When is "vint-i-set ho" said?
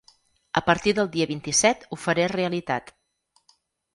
1.33-1.99